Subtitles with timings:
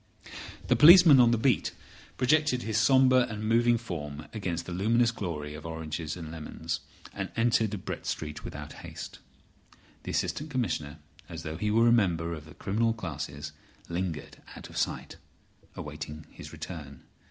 [0.67, 1.73] The policeman on the beat
[2.17, 6.79] projected his sombre and moving form against the luminous glory of oranges and lemons,
[7.13, 9.19] and entered Brett Street without haste.
[10.01, 10.97] The Assistant Commissioner,
[11.29, 13.51] as though he were a member of the criminal classes,
[13.89, 15.17] lingered out of sight,
[15.75, 17.03] awaiting his return.